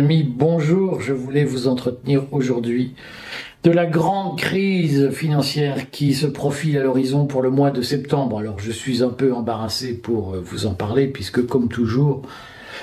Bonjour. 0.00 1.00
Je 1.00 1.12
voulais 1.12 1.44
vous 1.44 1.66
entretenir 1.66 2.22
aujourd'hui 2.30 2.94
de 3.64 3.72
la 3.72 3.84
grande 3.84 4.38
crise 4.38 5.10
financière 5.10 5.90
qui 5.90 6.14
se 6.14 6.26
profile 6.26 6.78
à 6.78 6.84
l'horizon 6.84 7.26
pour 7.26 7.42
le 7.42 7.50
mois 7.50 7.72
de 7.72 7.82
septembre. 7.82 8.38
Alors 8.38 8.60
je 8.60 8.70
suis 8.70 9.02
un 9.02 9.08
peu 9.08 9.32
embarrassé 9.32 9.94
pour 9.98 10.34
euh, 10.34 10.40
vous 10.40 10.66
en 10.66 10.74
parler 10.74 11.08
puisque 11.08 11.44
comme 11.44 11.68
toujours, 11.68 12.22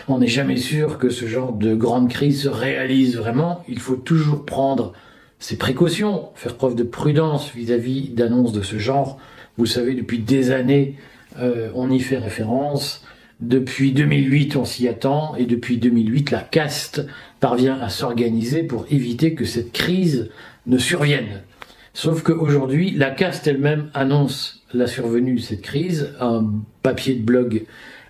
on 0.09 0.19
n'est 0.19 0.27
jamais 0.27 0.57
sûr 0.57 0.97
que 0.97 1.09
ce 1.09 1.25
genre 1.25 1.53
de 1.53 1.73
grande 1.73 2.09
crise 2.09 2.43
se 2.43 2.49
réalise 2.49 3.15
vraiment. 3.15 3.63
Il 3.69 3.79
faut 3.79 3.95
toujours 3.95 4.43
prendre 4.43 4.91
ses 5.39 5.57
précautions, 5.57 6.29
faire 6.35 6.55
preuve 6.55 6.75
de 6.75 6.83
prudence 6.83 7.53
vis-à-vis 7.55 8.09
d'annonces 8.09 8.51
de 8.51 8.61
ce 8.61 8.77
genre. 8.77 9.19
Vous 9.57 9.67
savez, 9.67 9.93
depuis 9.93 10.19
des 10.19 10.51
années, 10.51 10.97
euh, 11.39 11.69
on 11.75 11.89
y 11.89 12.01
fait 12.01 12.17
référence. 12.17 13.05
Depuis 13.41 13.91
2008, 13.91 14.55
on 14.55 14.63
s'y 14.63 14.87
attend, 14.87 15.35
et 15.35 15.45
depuis 15.45 15.77
2008, 15.77 16.31
la 16.31 16.39
caste 16.39 17.05
parvient 17.41 17.77
à 17.79 17.89
s'organiser 17.89 18.63
pour 18.63 18.85
éviter 18.89 19.35
que 19.35 19.43
cette 19.43 19.73
crise 19.73 20.29
ne 20.67 20.77
survienne. 20.77 21.41
Sauf 21.93 22.23
qu'aujourd'hui, 22.23 22.91
la 22.91 23.11
caste 23.11 23.47
elle-même 23.47 23.89
annonce 23.93 24.63
la 24.73 24.87
survenue 24.87 25.35
de 25.35 25.41
cette 25.41 25.61
crise. 25.61 26.13
Un 26.19 26.45
papier 26.81 27.15
de 27.15 27.23
blog 27.23 27.65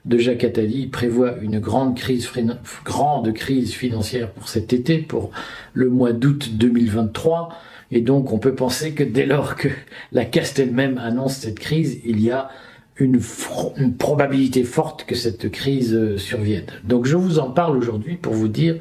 de 0.06 0.18
Jacques 0.20 0.44
Attali 0.44 0.88
prévoit 0.88 1.38
une 1.42 1.60
grande 1.60 1.98
crise, 1.98 2.30
grande 2.84 3.34
crise 3.34 3.74
financière 3.74 4.32
pour 4.32 4.48
cet 4.48 4.74
été, 4.74 5.00
pour 5.00 5.32
le 5.74 5.90
mois 5.90 6.14
d'août 6.14 6.52
2023. 6.54 7.50
Et 7.92 8.02
donc, 8.02 8.32
on 8.32 8.38
peut 8.38 8.56
penser 8.56 8.94
que 8.94 9.04
dès 9.04 9.26
lors 9.26 9.56
que 9.56 9.70
la 10.12 10.26
caste 10.26 10.60
elle-même 10.60 11.00
annonce 11.00 11.38
cette 11.38 11.60
crise, 11.60 12.00
il 12.06 12.20
y 12.22 12.30
a 12.30 12.50
une, 12.98 13.20
probabilité 13.98 14.64
forte 14.64 15.04
que 15.06 15.16
cette 15.16 15.52
crise 15.52 15.94
euh, 15.94 16.18
survienne. 16.18 16.66
Donc 16.86 17.06
je 17.06 17.18
vous 17.18 17.40
en 17.40 17.50
parle 17.50 17.78
aujourd'hui 17.78 18.16
pour 18.16 18.34
vous 18.34 18.48
dire 18.48 18.78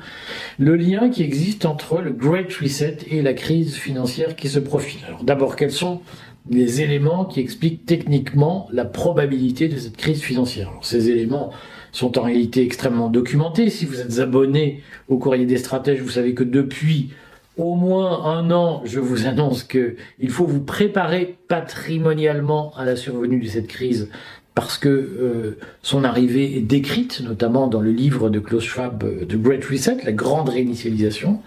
le 0.58 0.76
lien 0.76 1.10
qui 1.10 1.22
existe 1.24 1.64
entre 1.64 2.00
le 2.00 2.12
Great 2.12 2.52
Reset 2.54 2.98
et 3.10 3.22
la 3.22 3.34
crise 3.34 3.74
financière 3.74 4.36
qui 4.36 4.48
se 4.48 4.60
profile. 4.60 5.00
Alors 5.06 5.24
d'abord, 5.24 5.56
quels 5.56 5.72
sont 5.72 6.00
les 6.48 6.80
éléments 6.80 7.24
qui 7.24 7.40
expliquent 7.40 7.86
techniquement 7.86 8.68
la 8.72 8.84
probabilité 8.84 9.68
de 9.68 9.76
cette 9.78 9.96
crise 9.96 10.20
financière? 10.20 10.68
Alors, 10.68 10.84
Ces 10.84 11.10
éléments 11.10 11.50
sont 11.90 12.16
en 12.18 12.22
réalité 12.22 12.62
extrêmement 12.62 13.08
documentés. 13.08 13.68
Si 13.70 13.84
vous 13.84 14.00
êtes 14.00 14.20
abonné 14.20 14.82
au 15.08 15.18
courrier 15.18 15.46
des 15.46 15.56
stratèges, 15.56 16.00
vous 16.00 16.10
savez 16.10 16.34
que 16.34 16.44
depuis 16.44 17.10
au 17.56 17.74
moins 17.74 18.24
un 18.24 18.50
an, 18.50 18.82
je 18.84 19.00
vous 19.00 19.26
annonce 19.26 19.62
que 19.62 19.96
il 20.18 20.30
faut 20.30 20.46
vous 20.46 20.62
préparer 20.62 21.36
patrimonialement 21.48 22.72
à 22.76 22.84
la 22.84 22.96
survenue 22.96 23.40
de 23.40 23.48
cette 23.48 23.68
crise 23.68 24.08
parce 24.54 24.78
que 24.78 24.88
euh, 24.88 25.58
son 25.82 26.04
arrivée 26.04 26.56
est 26.56 26.60
décrite, 26.60 27.22
notamment 27.22 27.66
dans 27.66 27.80
le 27.80 27.90
livre 27.90 28.30
de 28.30 28.38
Klaus 28.38 28.62
Schwab, 28.62 29.02
euh, 29.02 29.24
The 29.24 29.34
Great 29.34 29.64
Reset, 29.64 29.96
la 30.04 30.12
grande 30.12 30.48
réinitialisation. 30.48 31.40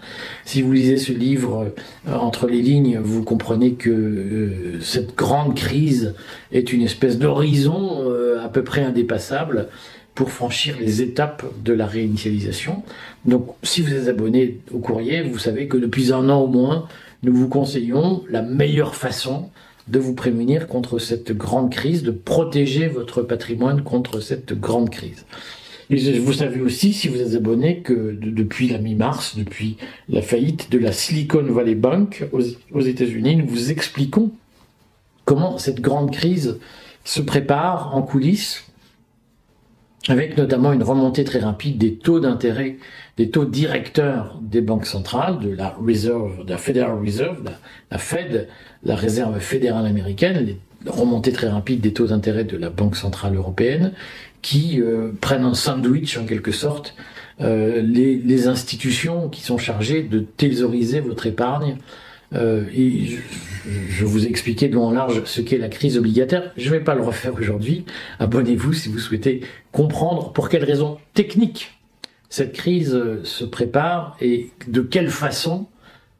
Si 0.44 0.60
vous 0.60 0.72
lisez 0.72 0.98
ce 0.98 1.12
livre 1.12 1.72
euh, 2.06 2.14
entre 2.14 2.46
les 2.46 2.60
lignes, 2.60 2.98
vous 3.02 3.22
comprenez 3.22 3.74
que 3.74 4.78
cette 4.82 5.16
grande 5.16 5.54
crise 5.54 6.14
est 6.52 6.72
une 6.72 6.82
espèce 6.82 7.18
d'horizon 7.18 8.12
à 8.42 8.48
peu 8.48 8.62
près 8.62 8.82
indépassable 8.82 9.68
pour 10.18 10.32
franchir 10.32 10.74
les 10.80 11.00
étapes 11.00 11.46
de 11.62 11.72
la 11.72 11.86
réinitialisation. 11.86 12.82
Donc, 13.24 13.50
si 13.62 13.82
vous 13.82 13.94
êtes 13.94 14.08
abonné 14.08 14.58
au 14.72 14.78
courrier, 14.78 15.22
vous 15.22 15.38
savez 15.38 15.68
que 15.68 15.76
depuis 15.76 16.12
un 16.12 16.28
an 16.28 16.40
au 16.40 16.48
moins, 16.48 16.88
nous 17.22 17.32
vous 17.32 17.46
conseillons 17.46 18.24
la 18.28 18.42
meilleure 18.42 18.96
façon 18.96 19.48
de 19.86 20.00
vous 20.00 20.14
prémunir 20.14 20.66
contre 20.66 20.98
cette 20.98 21.30
grande 21.30 21.70
crise, 21.70 22.02
de 22.02 22.10
protéger 22.10 22.88
votre 22.88 23.22
patrimoine 23.22 23.84
contre 23.84 24.18
cette 24.18 24.58
grande 24.58 24.90
crise. 24.90 25.24
Et 25.88 26.18
vous 26.18 26.32
savez 26.32 26.60
aussi, 26.62 26.92
si 26.92 27.06
vous 27.06 27.20
êtes 27.20 27.36
abonné, 27.36 27.78
que 27.82 28.18
depuis 28.20 28.66
la 28.66 28.78
mi-mars, 28.78 29.36
depuis 29.36 29.76
la 30.08 30.20
faillite 30.20 30.72
de 30.72 30.78
la 30.78 30.90
Silicon 30.90 31.44
Valley 31.44 31.76
Bank 31.76 32.26
aux, 32.32 32.42
aux 32.72 32.80
États-Unis, 32.80 33.36
nous 33.36 33.46
vous 33.46 33.70
expliquons 33.70 34.32
comment 35.24 35.58
cette 35.58 35.80
grande 35.80 36.10
crise 36.12 36.58
se 37.04 37.20
prépare 37.20 37.94
en 37.94 38.02
coulisses 38.02 38.67
avec 40.06 40.36
notamment 40.36 40.72
une 40.72 40.82
remontée 40.82 41.24
très 41.24 41.40
rapide 41.40 41.78
des 41.78 41.94
taux 41.94 42.20
d'intérêt, 42.20 42.76
des 43.16 43.30
taux 43.30 43.44
directeurs 43.44 44.38
des 44.40 44.60
banques 44.60 44.86
centrales, 44.86 45.40
de 45.40 45.50
la 45.50 45.76
Reserve, 45.84 46.44
de 46.44 46.50
la 46.50 46.58
Federal 46.58 46.98
Reserve, 46.98 47.50
la, 47.90 47.98
Fed, 47.98 48.48
la 48.84 48.94
Réserve 48.94 49.38
fédérale 49.40 49.86
américaine, 49.86 50.44
les 50.44 50.56
remontées 50.86 51.32
très 51.32 51.48
rapides 51.48 51.80
des 51.80 51.92
taux 51.92 52.06
d'intérêt 52.06 52.44
de 52.44 52.56
la 52.56 52.70
Banque 52.70 52.96
centrale 52.96 53.34
européenne, 53.34 53.92
qui 54.40 54.80
euh, 54.80 55.10
prennent 55.20 55.44
un 55.44 55.54
sandwich 55.54 56.16
en 56.16 56.24
quelque 56.24 56.52
sorte 56.52 56.94
euh, 57.40 57.82
les, 57.82 58.16
les, 58.16 58.48
institutions 58.48 59.28
qui 59.28 59.42
sont 59.42 59.58
chargées 59.58 60.02
de 60.02 60.20
thésauriser 60.20 61.00
votre 61.00 61.26
épargne 61.26 61.76
euh, 62.34 62.64
je, 63.88 64.04
vous 64.04 64.26
ai 64.26 64.28
expliqué 64.28 64.68
de 64.68 64.74
long 64.74 64.86
en 64.86 64.92
large 64.92 65.22
ce 65.24 65.40
qu'est 65.40 65.58
la 65.58 65.68
crise 65.68 65.96
obligataire. 65.96 66.52
Je 66.56 66.66
ne 66.70 66.78
vais 66.78 66.84
pas 66.84 66.94
le 66.94 67.02
refaire 67.02 67.34
aujourd'hui. 67.34 67.84
Abonnez-vous 68.18 68.72
si 68.72 68.88
vous 68.88 68.98
souhaitez 68.98 69.40
comprendre 69.72 70.32
pour 70.32 70.48
quelles 70.48 70.64
raisons 70.64 70.98
techniques 71.14 71.78
cette 72.30 72.52
crise 72.52 72.94
euh, 72.94 73.20
se 73.24 73.44
prépare 73.44 74.16
et 74.20 74.50
de 74.66 74.82
quelle 74.82 75.10
façon, 75.10 75.66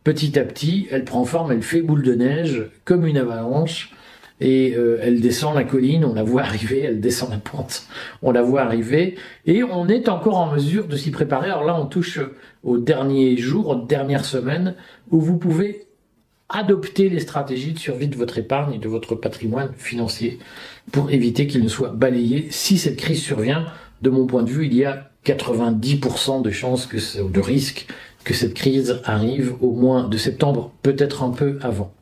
petit 0.05 0.39
à 0.39 0.45
petit, 0.45 0.89
elle 0.91 1.05
prend 1.05 1.25
forme, 1.25 1.53
elle 1.53 1.63
fait 1.63 1.83
boule 1.83 2.03
de 2.03 2.15
neige 2.15 2.71
comme 2.85 3.07
une 3.07 3.19
avalanche 3.19 3.93
et 4.41 4.75
euh, 4.77 4.99
elle 5.03 5.21
descend 5.21 5.55
la 5.55 5.65
colline, 5.65 6.05
on 6.05 6.15
la 6.15 6.23
voit 6.23 6.43
arriver, 6.43 6.83
elle 6.83 7.01
descend 7.01 7.31
la 7.31 7.39
pente, 7.39 7.87
on 8.23 8.31
la 8.31 8.43
voit 8.43 8.63
arriver, 8.63 9.17
et 9.47 9.65
on 9.65 9.89
est 9.89 10.09
encore 10.09 10.39
en 10.39 10.53
mesure 10.53 10.87
de 10.87 10.97
s'y 10.97 11.11
préparer. 11.11 11.51
Alors 11.51 11.65
là, 11.65 11.79
on 11.79 11.87
touche 11.87 12.21
aux 12.63 12.79
derniers 12.79 13.37
jours, 13.37 13.69
aux 13.69 13.85
dernières 13.85 14.25
semaines, 14.25 14.77
où 15.11 15.21
vous 15.21 15.39
pouvez 15.39 15.88
adopter 16.49 17.09
les 17.09 17.21
stratégies 17.21 17.73
de 17.73 17.79
survie 17.79 18.09
de 18.09 18.17
votre 18.17 18.39
épargne 18.39 18.75
et 18.75 18.79
de 18.79 18.89
votre 18.89 19.15
patrimoine 19.15 19.73
financier 19.77 20.39
pour 20.93 21.11
éviter 21.11 21.47
qu'il 21.47 21.63
ne 21.63 21.69
soit 21.69 21.91
balayé. 21.91 22.49
Si 22.51 22.79
cette 22.79 22.97
crise 22.97 23.23
survient, 23.23 23.67
de 24.03 24.11
mon 24.11 24.27
point 24.27 24.43
de 24.43 24.51
vue, 24.51 24.67
il 24.67 24.75
y 24.75 24.85
a 24.85 25.11
90% 25.27 26.43
de 26.43 26.51
chances 26.51 26.87
que 26.87 26.97
de 27.23 27.41
risque 27.41 27.87
que 28.25 28.35
cette 28.35 28.55
crise 28.55 29.01
arrive 29.05 29.55
au 29.61 29.73
moins 29.73 30.09
de 30.09 30.17
septembre, 30.17 30.73
peut-être 30.83 31.23
un 31.23 31.31
peu 31.31 31.59
avant. 31.63 31.93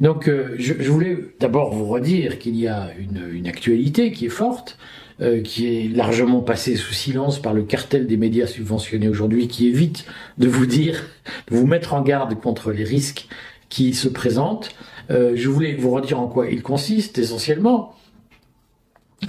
Donc, 0.00 0.28
euh, 0.28 0.54
je, 0.58 0.72
voulais 0.90 1.18
d'abord 1.40 1.74
vous 1.74 1.86
redire 1.86 2.38
qu'il 2.38 2.56
y 2.56 2.68
a 2.68 2.90
une, 2.98 3.28
une, 3.32 3.46
actualité 3.46 4.12
qui 4.12 4.26
est 4.26 4.30
forte, 4.30 4.78
euh, 5.20 5.40
qui 5.40 5.66
est 5.66 5.88
largement 5.88 6.40
passée 6.40 6.76
sous 6.76 6.92
silence 6.92 7.40
par 7.40 7.54
le 7.54 7.62
cartel 7.62 8.06
des 8.06 8.16
médias 8.16 8.46
subventionnés 8.46 9.08
aujourd'hui, 9.08 9.48
qui 9.48 9.68
évite 9.68 10.04
de 10.38 10.48
vous 10.48 10.66
dire, 10.66 11.04
de 11.50 11.56
vous 11.56 11.66
mettre 11.66 11.94
en 11.94 12.02
garde 12.02 12.40
contre 12.40 12.72
les 12.72 12.84
risques 12.84 13.28
qui 13.74 13.92
se 13.92 14.06
présente. 14.06 14.70
Euh, 15.10 15.32
je 15.34 15.48
voulais 15.48 15.74
vous 15.74 15.90
redire 15.90 16.20
en 16.20 16.28
quoi 16.28 16.48
il 16.48 16.62
consiste 16.62 17.18
essentiellement. 17.18 17.96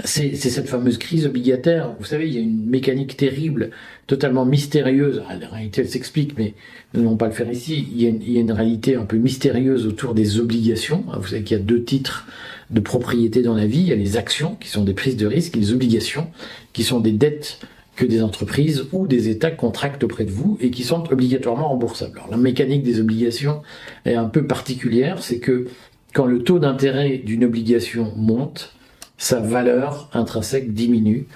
C'est 0.03 0.35
cette 0.35 0.67
fameuse 0.67 0.99
crise 0.99 1.25
obligataire. 1.25 1.95
Vous 1.97 2.05
savez, 2.05 2.27
il 2.27 2.33
y 2.35 2.37
a 2.37 2.41
une 2.41 2.69
mécanique 2.69 3.17
terrible, 3.17 3.71
totalement 4.05 4.45
mystérieuse. 4.45 5.23
Ah, 5.27 5.35
la 5.35 5.47
réalité, 5.47 5.81
elle 5.81 5.89
s'explique, 5.89 6.37
mais 6.37 6.53
nous 6.93 7.01
n'allons 7.01 7.17
pas 7.17 7.25
le 7.25 7.31
faire 7.31 7.49
ici. 7.51 7.87
Il 7.91 7.99
y, 7.99 8.05
a 8.05 8.09
une, 8.09 8.21
il 8.21 8.33
y, 8.33 8.37
a 8.37 8.41
une, 8.41 8.51
réalité 8.51 8.95
un 8.95 9.05
peu 9.05 9.17
mystérieuse 9.17 9.87
autour 9.87 10.13
des 10.13 10.39
obligations. 10.39 11.05
Vous 11.17 11.29
savez 11.29 11.41
qu'il 11.41 11.57
y 11.57 11.59
a 11.59 11.63
deux 11.63 11.83
titres 11.83 12.27
de 12.69 12.81
propriété 12.81 13.41
dans 13.41 13.55
la 13.55 13.65
vie. 13.65 13.79
Il 13.79 13.87
y 13.87 13.93
a 13.93 13.95
les 13.95 14.15
actions, 14.15 14.57
qui 14.59 14.67
sont 14.67 14.83
des 14.83 14.93
prises 14.93 15.17
de 15.17 15.25
risque, 15.25 15.57
et 15.57 15.59
les 15.59 15.73
obligations, 15.73 16.27
qui 16.73 16.83
sont 16.83 16.99
des 16.99 17.13
dettes 17.13 17.59
que 17.95 18.05
des 18.05 18.21
entreprises 18.21 18.87
ou 18.91 19.07
des 19.07 19.29
États 19.29 19.51
contractent 19.51 20.03
auprès 20.03 20.25
de 20.25 20.31
vous 20.31 20.57
et 20.61 20.69
qui 20.69 20.83
sont 20.83 21.11
obligatoirement 21.11 21.69
remboursables. 21.69 22.21
La 22.29 22.37
mécanique 22.37 22.83
des 22.83 22.99
obligations 22.99 23.61
est 24.05 24.15
un 24.15 24.25
peu 24.25 24.45
particulière, 24.45 25.23
c'est 25.23 25.39
que 25.39 25.67
quand 26.13 26.25
le 26.25 26.43
taux 26.43 26.59
d'intérêt 26.59 27.17
d'une 27.17 27.43
obligation 27.43 28.13
monte, 28.15 28.75
sa 29.17 29.39
valeur 29.39 30.09
intrinsèque 30.13 30.73
diminue. 30.73 31.27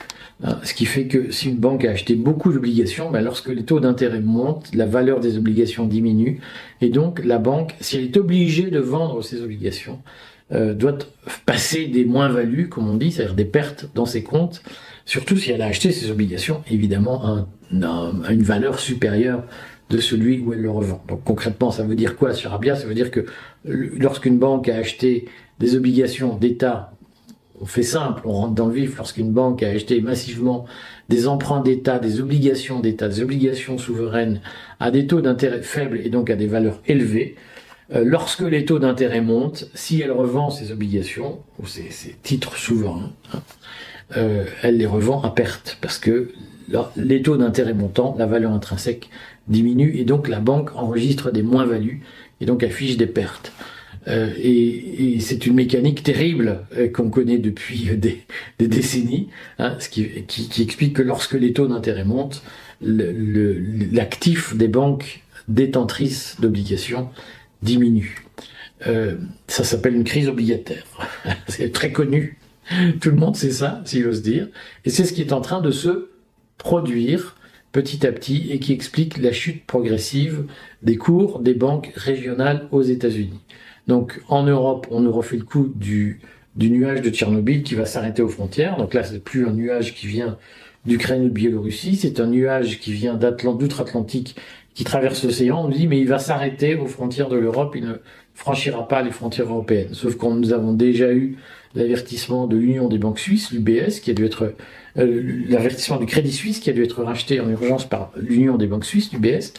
Hein, 0.43 0.57
ce 0.63 0.73
qui 0.73 0.85
fait 0.85 1.07
que 1.07 1.31
si 1.31 1.49
une 1.49 1.57
banque 1.57 1.83
a 1.83 1.91
acheté 1.91 2.15
beaucoup 2.15 2.53
d'obligations, 2.53 3.11
ben 3.11 3.21
lorsque 3.21 3.49
les 3.49 3.63
taux 3.63 3.79
d'intérêt 3.79 4.21
montent, 4.21 4.73
la 4.73 4.85
valeur 4.85 5.19
des 5.19 5.37
obligations 5.37 5.85
diminue. 5.85 6.39
Et 6.81 6.89
donc 6.89 7.23
la 7.23 7.39
banque, 7.39 7.75
si 7.81 7.97
elle 7.97 8.03
est 8.03 8.17
obligée 8.17 8.69
de 8.69 8.79
vendre 8.79 9.21
ses 9.21 9.41
obligations, 9.41 9.99
euh, 10.51 10.73
doit 10.73 10.97
passer 11.45 11.87
des 11.87 12.05
moins-values, 12.05 12.69
comme 12.69 12.89
on 12.89 12.95
dit, 12.95 13.11
c'est-à-dire 13.11 13.35
des 13.35 13.45
pertes 13.45 13.87
dans 13.95 14.05
ses 14.05 14.23
comptes, 14.23 14.63
surtout 15.09 15.37
si 15.37 15.49
elle 15.49 15.63
a 15.63 15.65
acheté 15.65 15.91
ses 15.91 16.11
obligations, 16.11 16.61
évidemment, 16.69 17.25
à, 17.25 17.47
une 17.71 18.43
valeur 18.43 18.79
supérieure 18.79 19.43
de 19.89 19.97
celui 19.97 20.39
où 20.39 20.53
elle 20.53 20.61
le 20.61 20.69
revend. 20.69 21.03
Donc 21.07 21.23
concrètement, 21.23 21.71
ça 21.71 21.83
veut 21.83 21.95
dire 21.95 22.15
quoi 22.15 22.35
sur 22.35 22.53
Abia 22.53 22.75
Ça 22.75 22.85
veut 22.85 22.93
dire 22.93 23.09
que 23.09 23.25
lorsqu'une 23.65 24.37
banque 24.37 24.69
a 24.69 24.75
acheté 24.75 25.25
des 25.59 25.75
obligations 25.75 26.35
d'État, 26.35 26.93
on 27.59 27.65
fait 27.65 27.81
simple, 27.81 28.21
on 28.25 28.33
rentre 28.33 28.53
dans 28.53 28.67
le 28.67 28.73
vif, 28.73 28.97
lorsqu'une 28.97 29.31
banque 29.31 29.63
a 29.63 29.69
acheté 29.69 29.99
massivement 29.99 30.65
des 31.09 31.27
emprunts 31.27 31.61
d'État, 31.61 31.97
des 31.97 32.21
obligations 32.21 32.79
d'État, 32.79 33.07
des 33.07 33.21
obligations 33.23 33.79
souveraines 33.79 34.41
à 34.79 34.91
des 34.91 35.07
taux 35.07 35.21
d'intérêt 35.21 35.63
faibles 35.63 35.99
et 36.03 36.09
donc 36.09 36.29
à 36.29 36.35
des 36.35 36.47
valeurs 36.47 36.81
élevées, 36.85 37.35
euh, 37.95 38.03
lorsque 38.05 38.41
les 38.41 38.63
taux 38.63 38.77
d'intérêt 38.77 39.21
montent, 39.21 39.71
si 39.73 40.01
elle 40.01 40.11
revend 40.11 40.51
ses 40.51 40.71
obligations 40.71 41.39
ou 41.57 41.65
ses, 41.65 41.89
titres 42.21 42.55
souverains, 42.57 43.11
hein, 43.33 43.41
euh, 44.17 44.45
elle 44.63 44.77
les 44.77 44.85
revend 44.85 45.21
à 45.21 45.29
perte 45.29 45.77
parce 45.81 45.99
que 45.99 46.31
les 46.95 47.21
taux 47.21 47.37
d'intérêt 47.37 47.73
montant, 47.73 48.15
la 48.17 48.25
valeur 48.25 48.51
intrinsèque 48.51 49.09
diminue 49.47 49.95
et 49.97 50.03
donc 50.03 50.27
la 50.27 50.39
banque 50.39 50.75
enregistre 50.75 51.31
des 51.31 51.41
moins-values 51.41 52.01
et 52.41 52.45
donc 52.45 52.63
affiche 52.63 52.97
des 52.97 53.07
pertes. 53.07 53.51
Euh, 54.07 54.31
et, 54.41 55.19
c'est 55.19 55.45
une 55.45 55.55
mécanique 55.55 56.03
terrible 56.03 56.61
euh, 56.77 56.89
qu'on 56.89 57.09
connaît 57.09 57.37
depuis 57.37 57.89
des, 57.97 58.23
décennies, 58.59 59.29
hein, 59.57 59.75
ce 59.79 59.89
qui, 59.89 60.07
explique 60.61 60.95
que 60.95 61.01
lorsque 61.01 61.33
les 61.33 61.53
taux 61.53 61.67
d'intérêt 61.67 62.05
montent, 62.05 62.43
l'actif 62.81 64.55
des 64.55 64.69
banques 64.69 65.21
détentrices 65.47 66.37
d'obligations 66.39 67.09
diminue. 67.61 68.23
Ça 69.47 69.63
s'appelle 69.65 69.95
une 69.95 70.05
crise 70.05 70.29
obligataire. 70.29 70.85
c'est 71.49 71.73
très 71.73 71.91
connu. 71.91 72.38
Tout 73.01 73.09
le 73.09 73.15
monde 73.15 73.35
sait 73.35 73.51
ça, 73.51 73.81
s'il 73.85 74.05
ose 74.07 74.21
dire. 74.21 74.47
Et 74.85 74.89
c'est 74.89 75.05
ce 75.05 75.13
qui 75.13 75.21
est 75.21 75.33
en 75.33 75.41
train 75.41 75.61
de 75.61 75.71
se 75.71 76.09
produire 76.57 77.35
petit 77.71 78.05
à 78.05 78.11
petit 78.11 78.47
et 78.51 78.59
qui 78.59 78.73
explique 78.73 79.17
la 79.17 79.31
chute 79.31 79.65
progressive 79.65 80.45
des 80.81 80.97
cours 80.97 81.39
des 81.39 81.53
banques 81.53 81.91
régionales 81.95 82.67
aux 82.71 82.81
États-Unis. 82.81 83.39
Donc 83.87 84.21
en 84.27 84.43
Europe, 84.43 84.87
on 84.91 85.01
nous 85.01 85.11
refait 85.11 85.37
le 85.37 85.43
coup 85.43 85.71
du, 85.75 86.21
nuage 86.57 87.01
de 87.01 87.09
Tchernobyl 87.09 87.63
qui 87.63 87.75
va 87.75 87.85
s'arrêter 87.85 88.21
aux 88.21 88.29
frontières. 88.29 88.77
Donc 88.77 88.93
là, 88.93 89.03
c'est 89.03 89.23
plus 89.23 89.47
un 89.47 89.51
nuage 89.51 89.95
qui 89.95 90.07
vient 90.07 90.37
d'Ukraine 90.85 91.23
ou 91.23 91.29
de 91.29 91.33
Biélorussie, 91.33 91.95
c'est 91.95 92.19
un 92.19 92.27
nuage 92.27 92.79
qui 92.79 92.93
vient 92.93 93.15
d'outre-Atlantique 93.15 94.35
qui 94.73 94.83
traverse 94.83 95.23
l'océan. 95.23 95.65
On 95.65 95.67
nous 95.67 95.75
dit 95.75 95.87
mais 95.87 95.99
il 95.99 96.07
va 96.07 96.19
s'arrêter 96.19 96.75
aux 96.75 96.87
frontières 96.87 97.29
de 97.29 97.37
l'Europe, 97.37 97.73
il 97.75 97.85
ne 97.85 97.95
franchira 98.33 98.87
pas 98.87 99.01
les 99.01 99.11
frontières 99.11 99.47
européennes. 99.47 99.93
Sauf 99.93 100.15
qu'on 100.15 100.35
nous 100.35 100.53
avons 100.53 100.73
déjà 100.73 101.11
eu 101.11 101.37
l'avertissement 101.75 102.47
de 102.47 102.57
l'Union 102.57 102.87
des 102.87 102.97
banques 102.97 103.19
suisses, 103.19 103.51
l'UBS, 103.51 103.99
qui 104.01 104.11
a 104.11 104.13
dû 104.13 104.25
être 104.25 104.53
euh, 104.97 105.43
l'avertissement 105.47 105.97
du 105.97 106.05
Crédit 106.05 106.31
Suisse 106.31 106.59
qui 106.59 106.69
a 106.69 106.73
dû 106.73 106.83
être 106.83 107.03
racheté 107.03 107.39
en 107.39 107.49
urgence 107.49 107.87
par 107.87 108.11
l'Union 108.17 108.57
des 108.57 108.67
banques 108.67 108.85
suisses, 108.85 109.11
l'UBS. 109.13 109.53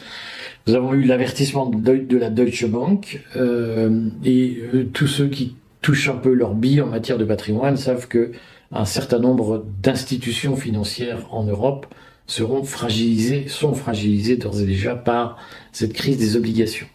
Nous 0.67 0.75
avons 0.75 0.93
eu 0.93 1.03
l'avertissement 1.03 1.65
de 1.65 2.17
la 2.17 2.29
Deutsche 2.29 2.65
Bank 2.65 3.21
euh, 3.35 4.09
et 4.23 4.61
euh, 4.73 4.89
tous 4.93 5.07
ceux 5.07 5.27
qui 5.27 5.55
touchent 5.81 6.09
un 6.09 6.17
peu 6.17 6.33
leur 6.33 6.53
bille 6.53 6.81
en 6.81 6.87
matière 6.87 7.17
de 7.17 7.25
patrimoine 7.25 7.77
savent 7.77 8.07
que 8.07 8.31
un 8.71 8.85
certain 8.85 9.19
nombre 9.19 9.65
d'institutions 9.81 10.55
financières 10.55 11.27
en 11.31 11.43
Europe 11.43 11.87
seront 12.27 12.63
fragilisées, 12.63 13.47
sont 13.47 13.73
fragilisées 13.73 14.37
d'ores 14.37 14.61
et 14.61 14.65
déjà 14.65 14.95
par 14.95 15.37
cette 15.71 15.93
crise 15.93 16.17
des 16.17 16.35
obligations. 16.35 16.87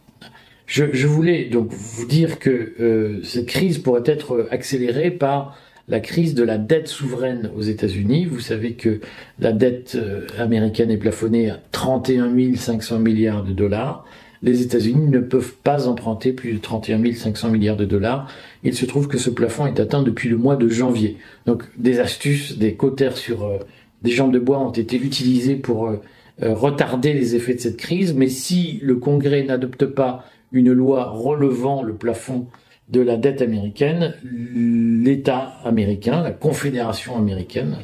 Je, 0.67 1.07
voulais 1.07 1.45
donc 1.45 1.73
vous 1.73 2.07
dire 2.07 2.41
que 2.41 2.73
euh, 2.81 3.23
cette 3.23 3.47
crise 3.47 3.79
pourrait 3.79 4.03
être 4.05 4.49
accélérée 4.51 5.13
par 5.13 5.57
la 5.89 6.01
crise 6.01 6.35
de 6.35 6.43
la 6.43 6.59
dette 6.59 6.89
souveraine 6.89 7.53
aux 7.57 7.63
États-Unis. 7.63 8.25
Vous 8.25 8.41
savez 8.41 8.73
que 8.73 9.01
la 9.39 9.53
dette 9.53 9.95
euh, 9.95 10.27
américaine 10.39 10.91
est 10.91 10.97
plafonnée 10.97 11.51
à 11.51 11.61
31 11.71 12.57
500 12.57 12.99
milliards 12.99 13.45
de 13.45 13.53
dollars. 13.53 14.05
Les 14.43 14.61
États-Unis 14.63 15.09
ne 15.09 15.21
peuvent 15.21 15.55
pas 15.55 15.87
emprunter 15.87 16.33
plus 16.33 16.55
de 16.55 16.59
31 16.59 17.13
500 17.15 17.49
milliards 17.51 17.77
de 17.77 17.85
dollars. 17.85 18.29
Il 18.65 18.75
se 18.75 18.87
trouve 18.87 19.07
que 19.07 19.19
ce 19.19 19.31
plafond 19.31 19.67
est 19.67 19.79
atteint 19.79 20.03
depuis 20.03 20.29
le 20.29 20.37
mois 20.37 20.57
de 20.57 20.69
janvier. 20.69 21.17
Donc 21.47 21.63
des 21.79 22.01
astuces, 22.01 22.59
des 22.59 22.75
cautères 22.75 23.17
sur 23.17 23.45
euh, 23.45 23.59
des 24.03 24.11
jambes 24.11 24.33
de 24.33 24.41
bois 24.41 24.59
ont 24.59 24.73
été 24.73 24.97
utilisées 24.97 25.57
pour 25.57 25.91
retarder 26.39 27.15
les 27.15 27.35
effets 27.35 27.55
de 27.55 27.61
cette 27.61 27.79
crise. 27.79 28.13
Mais 28.13 28.29
si 28.29 28.79
le 28.83 28.97
Congrès 28.97 29.43
n'adopte 29.43 29.87
pas 29.87 30.27
une 30.57 30.73
loi 30.73 31.11
relevant 31.11 31.83
le 31.83 31.95
plafond 31.95 32.47
de 32.89 33.01
la 33.01 33.17
dette 33.17 33.43
américaine, 33.43 34.15
l'État 34.25 35.55
américain, 35.65 36.23
la 36.23 36.31
Confédération 36.31 37.17
américaine, 37.17 37.79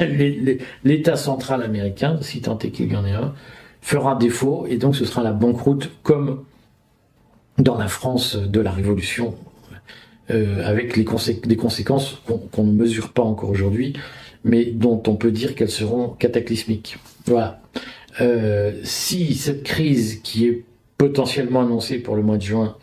l'État 0.84 1.16
central 1.16 1.62
américain, 1.62 2.18
si 2.20 2.40
tant 2.40 2.58
est 2.58 2.70
qu'il 2.70 2.92
y 2.92 2.96
en 2.96 3.06
ait 3.06 3.12
un, 3.12 3.34
fera 3.80 4.16
défaut 4.16 4.66
et 4.68 4.78
donc 4.78 4.96
ce 4.96 5.04
sera 5.04 5.22
la 5.22 5.32
banqueroute 5.32 5.90
comme 6.02 6.44
dans 7.58 7.78
la 7.78 7.86
France 7.86 8.36
de 8.36 8.60
la 8.60 8.72
Révolution, 8.72 9.34
euh, 10.30 10.66
avec 10.66 10.96
les 10.96 11.04
des 11.44 11.56
conséquences 11.56 12.18
qu'on 12.50 12.64
ne 12.64 12.72
mesure 12.72 13.12
pas 13.12 13.22
encore 13.22 13.50
aujourd'hui, 13.50 13.92
mais 14.42 14.64
dont 14.64 15.02
on 15.06 15.14
peut 15.14 15.30
dire 15.30 15.54
qu'elles 15.54 15.70
seront 15.70 16.08
cataclysmiques. 16.08 16.98
Voilà. 17.26 17.60
Euh, 18.20 18.72
si 18.82 19.34
cette 19.34 19.62
crise 19.62 20.20
qui 20.22 20.46
est 20.46 20.64
potentiellement 20.98 21.62
annoncé 21.62 21.98
pour 21.98 22.16
le 22.16 22.22
mois 22.22 22.36
de 22.36 22.42
juin 22.42 22.76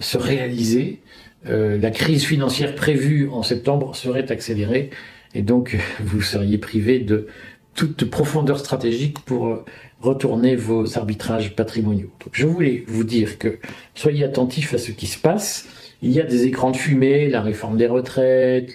se 0.00 0.18
réaliser, 0.18 1.00
euh, 1.46 1.78
la 1.78 1.90
crise 1.90 2.24
financière 2.24 2.74
prévue 2.74 3.28
en 3.30 3.42
septembre 3.42 3.94
serait 3.96 4.30
accélérée 4.30 4.90
et 5.34 5.42
donc 5.42 5.76
vous 6.00 6.20
seriez 6.20 6.58
privé 6.58 6.98
de 6.98 7.28
toute 7.74 8.04
profondeur 8.10 8.58
stratégique 8.58 9.20
pour 9.20 9.46
euh, 9.46 9.64
retourner 10.00 10.56
vos 10.56 10.98
arbitrages 10.98 11.54
patrimoniaux. 11.54 12.10
Je 12.32 12.46
voulais 12.46 12.84
vous 12.86 13.04
dire 13.04 13.38
que 13.38 13.58
soyez 13.94 14.24
attentifs 14.24 14.74
à 14.74 14.78
ce 14.78 14.90
qui 14.90 15.06
se 15.06 15.18
passe. 15.18 15.68
Il 16.02 16.10
y 16.10 16.20
a 16.20 16.24
des 16.24 16.46
écrans 16.46 16.70
de 16.70 16.76
fumée, 16.76 17.28
la 17.28 17.42
réforme 17.42 17.76
des 17.76 17.86
retraites, 17.86 18.72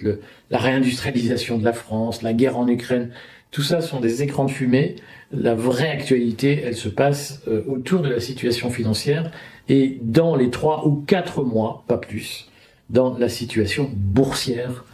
la 0.50 0.58
réindustrialisation 0.58 1.58
de 1.58 1.64
la 1.64 1.72
France, 1.72 2.22
la 2.22 2.32
guerre 2.32 2.56
en 2.56 2.68
Ukraine. 2.68 3.10
Tout 3.50 3.62
ça 3.62 3.80
sont 3.80 4.00
des 4.00 4.22
écrans 4.22 4.44
de 4.44 4.50
fumée. 4.50 4.96
La 5.32 5.54
vraie 5.54 5.90
actualité, 5.90 6.60
elle 6.64 6.76
se 6.76 6.88
passe 6.88 7.42
euh, 7.48 7.62
autour 7.66 8.00
de 8.00 8.08
la 8.08 8.20
situation 8.20 8.70
financière 8.70 9.32
et 9.68 9.98
dans 10.02 10.36
les 10.36 10.50
trois 10.50 10.86
ou 10.86 11.02
quatre 11.06 11.42
mois, 11.42 11.84
pas 11.88 11.98
plus, 11.98 12.48
dans 12.90 13.18
la 13.18 13.28
situation 13.28 13.90
boursière 13.92 14.84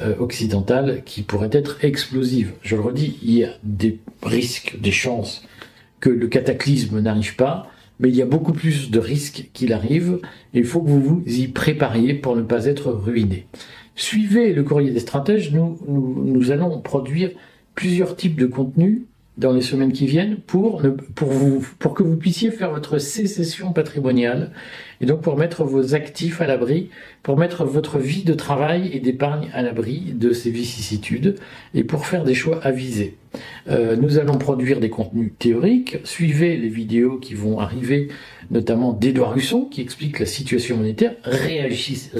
euh, 0.00 0.14
occidentale 0.18 1.02
qui 1.04 1.22
pourrait 1.22 1.50
être 1.52 1.84
explosive. 1.84 2.52
Je 2.62 2.76
le 2.76 2.82
redis, 2.82 3.18
il 3.22 3.32
y 3.32 3.44
a 3.44 3.50
des 3.64 3.98
risques, 4.22 4.78
des 4.80 4.92
chances 4.92 5.44
que 5.98 6.08
le 6.08 6.28
cataclysme 6.28 7.00
n'arrive 7.00 7.34
pas, 7.34 7.68
mais 7.98 8.08
il 8.08 8.16
y 8.16 8.22
a 8.22 8.26
beaucoup 8.26 8.52
plus 8.52 8.90
de 8.90 8.98
risques 8.98 9.50
qu'il 9.52 9.72
arrive, 9.72 10.20
et 10.54 10.60
il 10.60 10.64
faut 10.64 10.80
que 10.80 10.88
vous 10.88 11.02
vous 11.02 11.22
y 11.26 11.48
prépariez 11.48 12.14
pour 12.14 12.36
ne 12.36 12.42
pas 12.42 12.66
être 12.66 12.90
ruiné. 12.90 13.46
Suivez 13.96 14.54
le 14.54 14.62
courrier 14.62 14.92
des 14.92 15.00
stratèges, 15.00 15.52
nous, 15.52 15.78
nous, 15.86 16.24
nous 16.24 16.50
allons 16.52 16.80
produire 16.80 17.30
plusieurs 17.74 18.16
types 18.16 18.38
de 18.38 18.46
contenus 18.46 19.02
dans 19.38 19.52
les 19.52 19.62
semaines 19.62 19.92
qui 19.92 20.06
viennent 20.06 20.36
pour, 20.36 20.82
pour, 21.14 21.28
vous, 21.28 21.64
pour 21.78 21.94
que 21.94 22.02
vous 22.02 22.16
puissiez 22.16 22.50
faire 22.50 22.70
votre 22.70 22.98
sécession 22.98 23.72
patrimoniale 23.72 24.50
et 25.00 25.06
donc 25.06 25.22
pour 25.22 25.36
mettre 25.36 25.64
vos 25.64 25.94
actifs 25.94 26.42
à 26.42 26.46
l'abri, 26.46 26.90
pour 27.22 27.38
mettre 27.38 27.64
votre 27.64 27.98
vie 27.98 28.24
de 28.24 28.34
travail 28.34 28.90
et 28.92 29.00
d'épargne 29.00 29.48
à 29.54 29.62
l'abri 29.62 30.12
de 30.14 30.32
ces 30.32 30.50
vicissitudes 30.50 31.36
et 31.74 31.84
pour 31.84 32.06
faire 32.06 32.24
des 32.24 32.34
choix 32.34 32.60
avisés. 32.62 33.16
Euh, 33.68 33.96
nous 33.96 34.18
allons 34.18 34.36
produire 34.36 34.80
des 34.80 34.90
contenus 34.90 35.32
théoriques, 35.38 35.98
suivez 36.04 36.56
les 36.56 36.68
vidéos 36.68 37.16
qui 37.18 37.34
vont 37.34 37.60
arriver, 37.60 38.08
notamment 38.50 38.92
d'Edouard 38.92 39.36
Husson 39.36 39.64
qui 39.64 39.80
explique 39.80 40.18
la 40.18 40.26
situation 40.26 40.76
monétaire, 40.76 41.14
réagissez-y, 41.22 42.10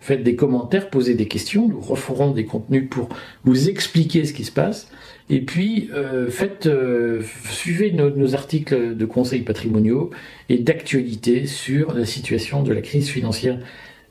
faites 0.00 0.22
des 0.22 0.36
commentaires, 0.36 0.88
posez 0.90 1.14
des 1.14 1.26
questions, 1.26 1.68
nous 1.68 1.80
referons 1.80 2.30
des 2.30 2.44
contenus 2.44 2.88
pour 2.88 3.08
vous 3.44 3.68
expliquer 3.68 4.24
ce 4.24 4.32
qui 4.32 4.44
se 4.44 4.52
passe. 4.52 4.88
Et 5.30 5.40
puis, 5.40 5.88
euh, 5.94 6.30
faites, 6.30 6.66
euh, 6.66 7.22
suivez 7.48 7.92
nos, 7.92 8.34
articles 8.34 8.96
de 8.96 9.04
conseils 9.06 9.42
patrimoniaux 9.42 10.10
et 10.48 10.58
d'actualité 10.58 11.46
sur 11.46 11.94
la 11.94 12.04
situation 12.04 12.62
de 12.62 12.72
la 12.72 12.80
crise 12.80 13.08
financière. 13.08 13.58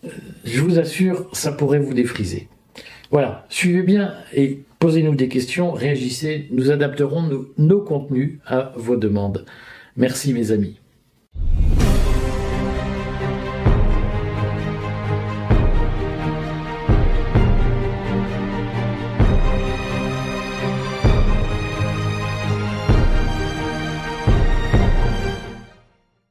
Euh, 0.03 0.10
je 0.46 0.62
vous 0.62 0.80
assure, 0.80 1.30
ça 1.34 1.51
pourrait 1.51 1.80
vous 1.80 1.94
défriser. 1.94 2.48
Voilà, 3.12 3.46
suivez 3.50 3.84
bien 3.84 4.15
et 4.34 4.60
posez-nous 4.80 5.15
des 5.15 5.27
questions, 5.27 5.74
réagissez, 5.74 6.48
nous 6.51 6.72
adapterons 6.72 7.46
nos 7.58 7.82
contenus 7.82 8.39
à 8.46 8.74
vos 8.77 8.96
demandes. 8.96 9.46
Merci 9.98 10.34
mes 10.34 10.51
amis. 10.51 10.81